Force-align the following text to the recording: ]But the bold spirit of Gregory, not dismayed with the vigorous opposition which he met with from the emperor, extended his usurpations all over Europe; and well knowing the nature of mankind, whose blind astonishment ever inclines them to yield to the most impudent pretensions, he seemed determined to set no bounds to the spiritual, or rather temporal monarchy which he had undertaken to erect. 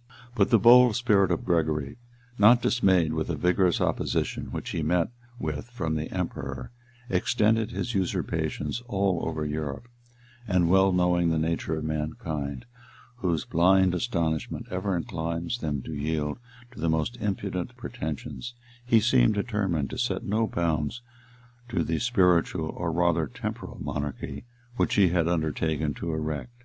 ]But 0.34 0.50
the 0.50 0.58
bold 0.58 0.96
spirit 0.96 1.30
of 1.30 1.44
Gregory, 1.44 1.96
not 2.36 2.60
dismayed 2.62 3.12
with 3.12 3.28
the 3.28 3.36
vigorous 3.36 3.80
opposition 3.80 4.46
which 4.50 4.70
he 4.70 4.82
met 4.82 5.10
with 5.38 5.70
from 5.70 5.94
the 5.94 6.10
emperor, 6.10 6.72
extended 7.08 7.70
his 7.70 7.94
usurpations 7.94 8.82
all 8.88 9.22
over 9.24 9.44
Europe; 9.46 9.86
and 10.48 10.68
well 10.68 10.90
knowing 10.92 11.28
the 11.30 11.38
nature 11.38 11.76
of 11.76 11.84
mankind, 11.84 12.66
whose 13.18 13.44
blind 13.44 13.94
astonishment 13.94 14.66
ever 14.68 14.96
inclines 14.96 15.58
them 15.58 15.80
to 15.82 15.94
yield 15.94 16.38
to 16.72 16.80
the 16.80 16.90
most 16.90 17.16
impudent 17.18 17.76
pretensions, 17.76 18.54
he 18.84 18.98
seemed 18.98 19.34
determined 19.34 19.90
to 19.90 19.96
set 19.96 20.24
no 20.24 20.48
bounds 20.48 21.02
to 21.68 21.84
the 21.84 22.00
spiritual, 22.00 22.66
or 22.70 22.90
rather 22.90 23.28
temporal 23.28 23.78
monarchy 23.80 24.44
which 24.74 24.96
he 24.96 25.10
had 25.10 25.28
undertaken 25.28 25.94
to 25.94 26.12
erect. 26.12 26.64